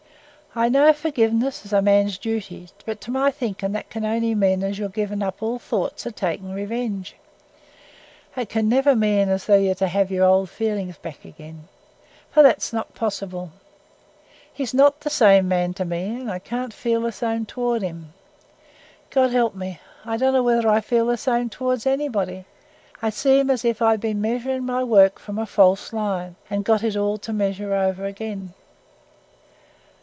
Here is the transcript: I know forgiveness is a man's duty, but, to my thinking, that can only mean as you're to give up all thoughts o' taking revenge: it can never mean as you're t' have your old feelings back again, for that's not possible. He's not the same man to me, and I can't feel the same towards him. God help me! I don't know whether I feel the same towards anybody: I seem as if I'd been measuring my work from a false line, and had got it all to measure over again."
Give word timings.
I 0.53 0.67
know 0.67 0.91
forgiveness 0.91 1.63
is 1.65 1.71
a 1.71 1.81
man's 1.81 2.17
duty, 2.17 2.67
but, 2.85 2.99
to 2.99 3.11
my 3.11 3.31
thinking, 3.31 3.71
that 3.71 3.89
can 3.89 4.03
only 4.03 4.35
mean 4.35 4.63
as 4.65 4.77
you're 4.77 4.89
to 4.89 4.93
give 4.93 5.21
up 5.23 5.41
all 5.41 5.59
thoughts 5.59 6.05
o' 6.05 6.09
taking 6.09 6.51
revenge: 6.51 7.15
it 8.35 8.49
can 8.49 8.67
never 8.67 8.93
mean 8.93 9.29
as 9.29 9.47
you're 9.47 9.73
t' 9.73 9.85
have 9.85 10.11
your 10.11 10.25
old 10.25 10.49
feelings 10.49 10.97
back 10.97 11.23
again, 11.23 11.69
for 12.31 12.43
that's 12.43 12.73
not 12.73 12.93
possible. 12.93 13.49
He's 14.51 14.73
not 14.73 14.99
the 14.99 15.09
same 15.09 15.47
man 15.47 15.73
to 15.75 15.85
me, 15.85 16.07
and 16.19 16.29
I 16.29 16.39
can't 16.39 16.73
feel 16.73 16.99
the 16.99 17.13
same 17.13 17.45
towards 17.45 17.85
him. 17.85 18.11
God 19.09 19.31
help 19.31 19.55
me! 19.55 19.79
I 20.03 20.17
don't 20.17 20.33
know 20.33 20.43
whether 20.43 20.67
I 20.67 20.81
feel 20.81 21.05
the 21.05 21.15
same 21.15 21.47
towards 21.49 21.87
anybody: 21.87 22.43
I 23.01 23.09
seem 23.11 23.49
as 23.49 23.63
if 23.63 23.81
I'd 23.81 24.01
been 24.01 24.19
measuring 24.19 24.65
my 24.65 24.83
work 24.83 25.17
from 25.17 25.39
a 25.39 25.45
false 25.45 25.93
line, 25.93 26.35
and 26.49 26.57
had 26.59 26.65
got 26.65 26.83
it 26.83 26.97
all 26.97 27.17
to 27.19 27.31
measure 27.31 27.73
over 27.73 28.03
again." 28.03 28.53